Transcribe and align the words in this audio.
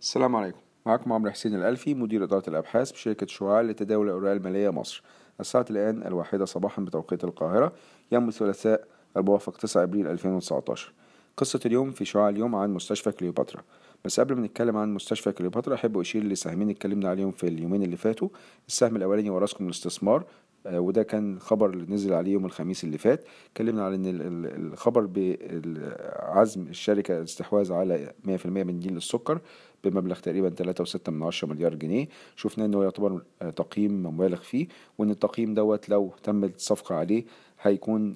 السلام 0.00 0.36
عليكم. 0.36 0.58
معكم 0.86 1.12
عمرو 1.12 1.30
حسين 1.30 1.54
الألفي 1.54 1.94
مدير 1.94 2.24
إدارة 2.24 2.48
الأبحاث 2.48 2.92
بشركة 2.92 3.26
شعاع 3.26 3.60
لتداول 3.60 4.06
الأوراق 4.06 4.32
المالية 4.32 4.70
مصر. 4.70 5.02
الساعة 5.40 5.66
الآن 5.70 6.06
الواحدة 6.06 6.44
صباحا 6.44 6.82
بتوقيت 6.82 7.24
القاهرة 7.24 7.72
يوم 8.12 8.28
الثلاثاء 8.28 8.88
الموافق 9.16 9.56
9 9.56 9.82
أبريل 9.82 10.06
2019 10.06 10.92
قصة 11.36 11.60
اليوم 11.66 11.90
في 11.90 12.04
شعاع 12.04 12.28
اليوم 12.28 12.54
عن 12.54 12.74
مستشفى 12.74 13.12
كليوباترا. 13.12 13.62
بس 14.04 14.20
قبل 14.20 14.34
ما 14.34 14.46
نتكلم 14.46 14.76
عن 14.76 14.94
مستشفى 14.94 15.32
كليوباترا 15.32 15.74
أحب 15.74 15.98
أشير 15.98 16.24
لسهمين 16.24 16.70
اتكلمنا 16.70 17.08
عليهم 17.08 17.32
في 17.32 17.46
اليومين 17.48 17.82
اللي 17.82 17.96
فاتوا. 17.96 18.28
السهم 18.68 18.96
الأولاني 18.96 19.30
وراسكم 19.30 19.64
الاستثمار 19.64 20.24
وده 20.66 21.02
كان 21.02 21.38
خبر 21.40 21.70
اللي 21.70 21.94
نزل 21.94 22.12
عليه 22.12 22.32
يوم 22.32 22.44
الخميس 22.44 22.84
اللي 22.84 22.98
فات. 22.98 23.24
اتكلمنا 23.52 23.84
على 23.84 23.94
إن 23.94 24.04
الخبر 24.44 25.06
بعزم 25.06 26.66
الشركة 26.66 27.18
الاستحواذ 27.18 27.72
على 27.72 28.12
100% 28.24 28.46
من 28.46 28.78
نيل 28.78 28.96
السكر 28.96 29.40
بمبلغ 29.84 30.18
تقريبا 30.18 30.50
3.6 30.50 31.10
من 31.12 31.22
عشرة 31.22 31.48
مليار 31.48 31.74
جنيه. 31.74 32.08
شفنا 32.36 32.64
انه 32.64 32.82
يعتبر 32.82 33.22
آه، 33.42 33.50
تقييم 33.50 34.06
مبالغ 34.06 34.40
فيه 34.40 34.66
وإن 34.98 35.10
التقييم 35.10 35.54
دوت 35.54 35.88
لو 35.88 36.12
تم 36.22 36.44
الصفقة 36.44 36.94
عليه 36.94 37.24
هيكون 37.62 38.12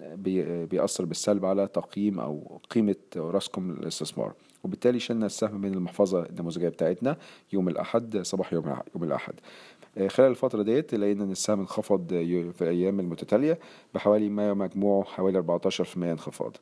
بيأثر 0.70 1.04
بالسلب 1.04 1.44
على 1.44 1.66
تقييم 1.66 2.20
أو 2.20 2.60
قيمة 2.70 2.96
راسكم 3.16 3.70
الاستثمار 3.70 4.34
وبالتالي 4.64 5.00
شلنا 5.00 5.26
السهم 5.26 5.60
من 5.60 5.74
المحفظة 5.74 6.26
النموذجية 6.26 6.68
بتاعتنا 6.68 7.16
يوم 7.52 7.68
الأحد 7.68 8.18
صباح 8.22 8.52
يوم 8.52 8.82
الأحد. 9.02 9.34
آه، 9.34 9.77
خلال 10.08 10.30
الفترة 10.30 10.62
ديت 10.62 10.94
لقينا 10.94 11.24
إن 11.24 11.30
السهم 11.30 11.60
انخفض 11.60 12.08
في 12.52 12.62
الأيام 12.62 13.00
المتتالية 13.00 13.58
بحوالي 13.94 14.28
ما 14.28 14.54
مجموعه 14.54 15.04
حوالي 15.04 15.42
14% 15.60 15.96
انخفاض. 15.96 16.56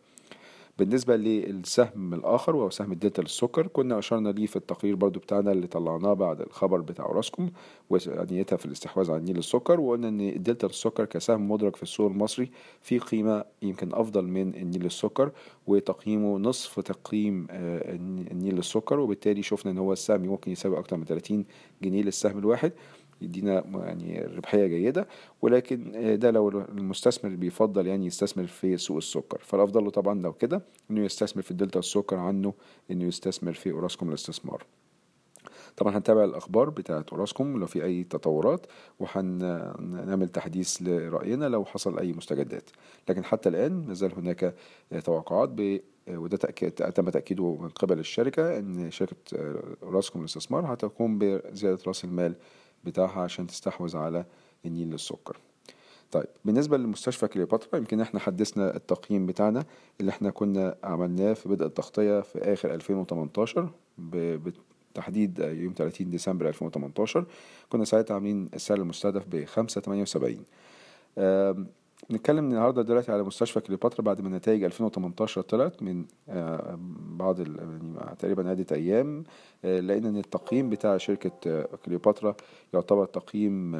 بالنسبة 0.78 1.16
للسهم 1.16 2.14
الآخر 2.14 2.56
وهو 2.56 2.70
سهم 2.70 2.92
الدلتا 2.92 3.20
للسكر 3.20 3.66
كنا 3.66 3.98
أشرنا 3.98 4.28
ليه 4.28 4.46
في 4.46 4.56
التقرير 4.56 4.94
برضو 4.96 5.20
بتاعنا 5.20 5.52
اللي 5.52 5.66
طلعناه 5.66 6.12
بعد 6.12 6.40
الخبر 6.40 6.80
بتاع 6.80 7.06
أوراسكوم 7.06 7.50
ونيتها 7.90 8.56
في 8.56 8.66
الاستحواذ 8.66 9.10
على 9.10 9.20
النيل 9.20 9.38
السكر 9.38 9.80
وقلنا 9.80 10.08
إن 10.08 10.20
الدلتا 10.20 10.66
للسكر 10.66 11.04
كسهم 11.04 11.50
مدرج 11.50 11.76
في 11.76 11.82
السوق 11.82 12.10
المصري 12.10 12.50
في 12.82 12.98
قيمة 12.98 13.44
يمكن 13.62 13.94
أفضل 13.94 14.24
من 14.26 14.54
النيل 14.54 14.86
السكر 14.86 15.30
وتقييمه 15.66 16.38
نصف 16.38 16.80
تقييم 16.80 17.46
آه، 17.50 17.94
النيل 18.32 18.54
للسكر 18.54 19.00
وبالتالي 19.00 19.42
شفنا 19.42 19.72
إن 19.72 19.78
هو 19.78 19.92
السهم 19.92 20.20
ممكن 20.20 20.52
يساوي 20.52 20.78
أكتر 20.78 20.96
من 20.96 21.04
30 21.04 21.44
جنيه 21.82 22.02
للسهم 22.02 22.38
الواحد. 22.38 22.72
يدينا 23.20 23.64
يعني 23.74 24.20
ربحية 24.20 24.66
جيدة 24.66 25.08
ولكن 25.42 25.92
آه، 25.94 26.14
ده 26.14 26.30
لو 26.30 26.48
المستثمر 26.48 27.34
بيفضل 27.34 27.86
يعني 27.86 28.06
يستثمر 28.06 28.46
في 28.46 28.76
سوق 28.76 28.96
السكر. 28.96 29.38
فالأفضل 29.38 29.84
له 29.84 29.90
طبعا 29.90 30.22
لو 30.22 30.32
كده 30.32 30.62
إنه 30.90 31.04
يستثمر 31.04 31.42
في 31.42 31.50
الدلتا 31.50 31.78
السكر 31.78 32.16
عنه 32.16 32.54
إنه 32.90 33.04
يستثمر 33.04 33.52
في 33.52 33.70
أوراسكوم 33.72 34.08
الاستثمار 34.08 34.64
طبعا 35.76 35.96
هنتابع 35.96 36.24
الأخبار 36.24 36.70
بتاعة 36.70 37.06
أوراسكوم 37.12 37.60
لو 37.60 37.66
في 37.66 37.84
أي 37.84 38.04
تطورات 38.04 38.66
وهنعمل 38.98 40.28
تحديث 40.28 40.82
لرأينا 40.82 41.44
لو 41.48 41.64
حصل 41.64 41.98
أي 41.98 42.12
مستجدات. 42.12 42.70
لكن 43.08 43.24
حتى 43.24 43.48
الآن 43.48 43.90
لازال 43.90 44.12
هناك 44.14 44.54
توقعات 45.04 45.48
ب 45.48 45.80
وده 46.08 46.36
تأكيد 46.36 46.70
تم 46.70 47.10
تأكيده 47.10 47.56
من 47.60 47.68
قبل 47.68 47.98
الشركة 47.98 48.58
إن 48.58 48.90
شركة 48.90 49.16
أوراسكوم 49.82 50.22
الاستثمار 50.22 50.74
هتقوم 50.74 51.18
بزيادة 51.18 51.78
رأس 51.86 52.04
المال 52.04 52.34
بتاعها 52.86 53.20
عشان 53.20 53.46
تستحوذ 53.46 53.96
على 53.96 54.24
النيل 54.66 54.90
للسكر 54.90 55.36
طيب 56.12 56.26
بالنسبة 56.44 56.76
لمستشفى 56.76 57.28
كليوباترا 57.28 57.78
يمكن 57.78 58.00
إحنا 58.00 58.20
حدثنا 58.20 58.76
التقييم 58.76 59.26
بتاعنا 59.26 59.64
اللي 60.00 60.10
إحنا 60.10 60.30
كنا 60.30 60.76
عملناه 60.84 61.32
في 61.32 61.48
بدء 61.48 61.66
التغطية 61.66 62.20
في 62.20 62.38
آخر 62.38 62.74
2018 62.74 63.70
بالتحديد 63.98 65.38
يوم 65.38 65.74
30 65.76 66.10
ديسمبر 66.10 66.48
2018 66.48 67.24
كنا 67.68 67.84
ساعتها 67.84 68.14
عاملين 68.14 68.48
السعر 68.54 68.78
المستهدف 68.78 69.24
ب 69.26 69.44
5.78 69.46 70.38
نتكلم 72.10 72.44
النهارده 72.44 72.82
دلوقتي 72.82 73.12
على 73.12 73.22
مستشفى 73.22 73.60
كليوباترا 73.60 74.02
بعد 74.02 74.20
ما 74.20 74.36
نتائج 74.36 74.64
2018 74.64 75.40
طلعت 75.40 75.82
من 75.82 76.04
آه، 76.28 76.78
بعض 77.10 77.40
يعني 77.40 78.14
تقريبا 78.18 78.50
عدة 78.50 78.76
أيام 78.76 79.24
آه، 79.64 79.80
لقينا 79.80 80.08
إن 80.08 80.16
التقييم 80.16 80.70
بتاع 80.70 80.96
شركة 80.96 81.30
آه، 81.46 81.68
كليوباترا 81.84 82.36
يعتبر 82.74 83.06
تقييم 83.06 83.74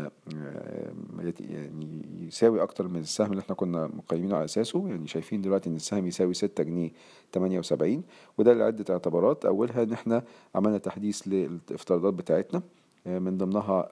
يعني 1.50 2.02
يساوي 2.20 2.62
أكتر 2.62 2.88
من 2.88 3.00
السهم 3.00 3.30
اللي 3.30 3.40
إحنا 3.40 3.54
كنا 3.54 3.86
مقيمينه 3.86 4.36
على 4.36 4.44
أساسه 4.44 4.88
يعني 4.88 5.06
شايفين 5.06 5.40
دلوقتي 5.42 5.70
إن 5.70 5.76
السهم 5.76 6.06
يساوي 6.06 6.34
ستة 6.34 6.64
جنيه 6.64 6.90
تمانية 7.32 7.58
وسبعين 7.58 8.02
وده 8.38 8.52
لعدة 8.52 8.94
اعتبارات. 8.94 9.44
أولها 9.44 9.82
إن 9.82 9.92
إحنا 9.92 10.22
عملنا 10.54 10.78
تحديث 10.78 11.22
للإفتراضات 11.28 12.14
بتاعتنا. 12.14 12.62
من 13.06 13.36
ضمنها 13.38 13.88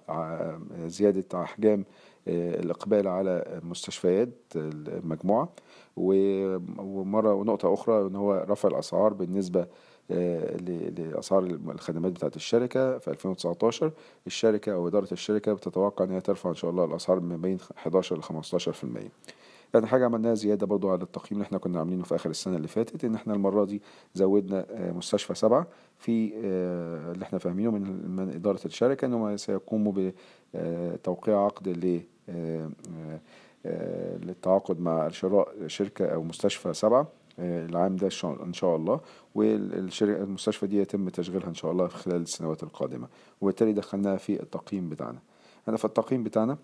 زيادة 0.86 1.42
أحجام 1.42 1.84
آه، 2.28 2.60
الإقبال 2.60 3.08
على 3.08 3.60
مستشفيات 3.64 4.28
المجموعة. 4.56 5.48
ومرة 5.96 7.34
ونقطة 7.34 7.74
أخرى 7.74 8.06
إن 8.06 8.16
هو 8.16 8.46
رفع 8.48 8.68
الأسعار 8.68 9.12
بالنسبة 9.12 9.66
آه، 10.10 10.56
لأسعار 10.96 11.42
الخدمات 11.44 12.12
بتاعة 12.12 12.32
الشركة 12.36 12.98
في 12.98 13.08
2019 13.10 13.92
الشركة 14.26 14.72
أو 14.72 14.88
إدارة 14.88 15.08
الشركة 15.12 15.52
بتتوقع 15.52 16.04
إن 16.04 16.10
هي 16.10 16.20
ترفع 16.20 16.50
إن 16.50 16.54
شاء 16.54 16.70
الله 16.70 16.84
الأسعار 16.84 17.20
من 17.20 17.40
بين 17.40 17.58
11 17.78 18.18
ل 18.18 18.22
15% 18.22 19.10
يعني 19.74 19.86
حاجة 19.86 20.04
عملناها 20.04 20.34
زيادة 20.34 20.66
برضو 20.66 20.90
على 20.90 21.02
التقييم 21.02 21.32
اللي 21.32 21.42
إحنا 21.42 21.58
كنا 21.58 21.78
عاملينه 21.78 22.02
في 22.04 22.14
آخر 22.14 22.30
السنة 22.30 22.56
اللي 22.56 22.68
فاتت 22.68 23.04
إن 23.04 23.14
إحنا 23.14 23.34
المرة 23.34 23.64
دي 23.64 23.82
زودنا 24.14 24.66
آه، 24.70 24.92
مستشفى 24.92 25.34
سبعة 25.34 25.66
في 25.98 26.32
اللي 27.12 27.22
إحنا 27.24 27.38
فاهمينه 27.38 27.70
من 27.70 28.32
إدارة 28.34 28.60
الشركة 28.64 29.06
إنهم 29.06 29.36
سيقوموا 29.36 29.92
بتوقيع 30.54 31.44
عقد 31.44 31.68
آه، 32.28 32.70
آه، 33.66 34.16
للتعاقد 34.16 34.80
مع 34.80 35.08
شراء 35.08 35.66
شركة 35.66 36.06
أو 36.06 36.22
مستشفى 36.22 36.74
سبعة 36.74 37.08
آه، 37.38 37.66
العام 37.66 37.96
ده 37.96 38.08
إن 38.24 38.52
شاء 38.52 38.76
الله. 38.76 39.00
والمستشفى 39.34 40.66
دي 40.66 40.78
يتم 40.78 41.08
تشغيلها 41.08 41.48
إن 41.48 41.54
شاء 41.54 41.72
الله 41.72 41.86
في 41.86 41.96
خلال 41.96 42.22
السنوات 42.22 42.62
القادمة. 42.62 43.08
وبالتالي 43.40 43.72
دخلناها 43.72 44.16
في 44.16 44.42
التقييم 44.42 44.88
بتاعنا. 44.88 45.18
أنا 45.68 45.76
في 45.76 45.84
التقييم 45.84 46.24
بتاعنا 46.24 46.58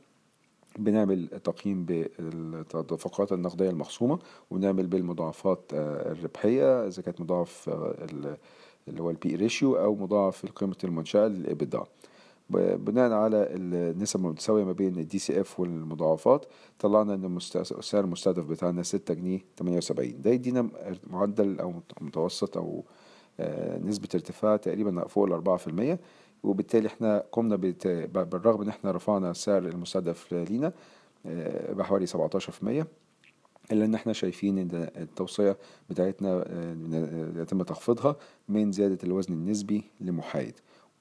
بنعمل 0.79 1.29
تقييم 1.45 1.85
بالتدفقات 1.85 3.33
النقدية 3.33 3.71
المخصومة 3.71 4.19
وبنعمل 4.51 4.87
بالمضاعفات 4.87 5.61
الربحية 5.73 6.87
إذا 6.87 7.03
كانت 7.03 7.21
مضاعف 7.21 7.71
اللي 8.89 9.03
هو 9.03 9.11
ال 9.11 9.17
P/E 9.17 9.37
ratio 9.37 9.77
أو 9.77 9.95
مضاعف 9.95 10.47
قيمة 10.47 10.77
المنشأة 10.85 11.29
لل 11.29 11.42
EBITDA 11.42 11.83
بناء 12.51 13.13
على 13.13 13.49
النسب 13.51 14.21
المتساوية 14.21 14.65
ما 14.65 14.73
بين 14.73 14.99
ال 14.99 15.19
DCF 15.19 15.61
والمضاعفات 15.61 16.47
طلعنا 16.79 17.15
إن 17.15 17.37
السعر 17.57 18.05
المستهدف 18.05 18.45
بتاعنا 18.45 18.83
ستة 18.83 19.15
جنيه 19.15 19.41
تمانية 19.57 19.77
وسبعين. 19.77 20.23
ده 20.23 20.31
يدينا 20.31 20.69
معدل 21.11 21.61
أو 21.61 21.75
متوسط 22.01 22.57
أو 22.57 22.85
آه، 23.41 23.79
نسبة 23.79 24.09
ارتفاع 24.15 24.57
تقريبا 24.57 25.09
فوق 25.09 25.25
الأربعة 25.25 25.57
في 25.57 25.67
المية. 25.67 26.01
وبالتالي 26.43 26.89
إحنا 26.89 27.25
قمنا 27.33 27.57
بالرغم 28.07 28.63
ان 28.63 28.69
إحنا 28.69 28.91
رفعنا 28.93 29.31
السعر 29.31 29.59
المستهدف 29.59 30.33
لينا 30.33 30.73
آه، 31.27 31.73
بحوالي 31.73 32.07
سبعتاشر 32.07 32.53
في 32.53 32.63
المية 32.63 32.87
إلا 33.73 33.85
إن 33.85 33.95
إحنا 33.95 34.13
شايفين 34.13 34.59
إن 34.59 34.91
التوصية 34.97 35.57
بتاعتنا 35.91 36.45
آه، 36.47 37.33
يتم 37.43 37.63
تخفيضها 37.63 38.17
من 38.49 38.73
زيادة 38.73 38.99
الوزن 39.05 39.33
النسبي 39.33 39.85
لمحايد. 40.01 40.55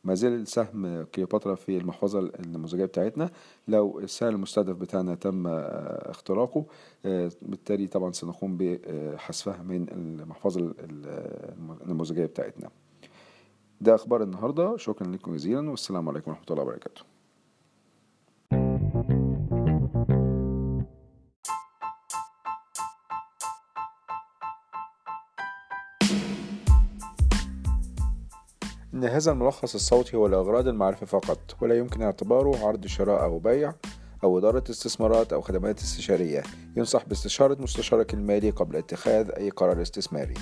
ما 0.03 0.13
زال 0.15 0.47
سهم 0.47 1.03
كليوباترا 1.03 1.55
في 1.55 1.77
المحفظة 1.77 2.19
النموذجية 2.19 2.85
بتاعتنا 2.85 3.31
لو 3.67 3.99
السعر 3.99 4.29
المستهدف 4.29 4.75
بتاعنا 4.75 5.15
تم 5.15 5.47
آه، 5.47 6.11
اختراقه 6.11 6.65
بالتالي 7.41 7.87
طبعا 7.87 8.11
سنقوم 8.11 8.57
بحذفها 8.57 9.63
من 9.63 9.89
المحفظة 9.91 10.73
النموذجية 11.85 12.25
بتاعتنا. 12.25 12.69
ده 13.81 13.95
أخبار 13.95 14.23
النهاردة. 14.23 14.77
شكرا 14.77 15.07
لكم 15.07 15.35
جزيلا 15.35 15.69
والسلام 15.69 16.09
عليكم 16.09 16.31
ورحمة 16.31 16.45
الله 16.51 16.63
وبركاته. 16.63 17.01
إن 28.93 29.03
هذا 29.05 29.31
الملخص 29.31 29.75
الصوتي 29.75 30.17
هو 30.17 30.27
لأغراض 30.27 30.67
المعرفة 30.67 31.05
فقط 31.05 31.55
ولا 31.61 31.77
يمكن 31.77 32.01
اعتباره 32.01 32.67
عرض 32.67 32.87
شراء 32.87 33.23
أو 33.23 33.39
بيع 33.39 33.73
أو 34.23 34.37
إدارة 34.37 34.63
استثمارات 34.69 35.33
أو 35.33 35.41
خدمات 35.41 35.79
استشارية. 35.79 36.43
ينصح 36.75 37.05
باستشارة 37.05 37.61
مستشارك 37.61 38.13
المالي 38.13 38.49
قبل 38.49 38.75
اتخاذ 38.75 39.31
أي 39.31 39.49
قرار 39.49 39.81
استثماري. 39.81 40.33